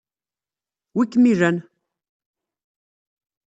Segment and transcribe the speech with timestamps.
[0.95, 1.57] Wi-kem ilan?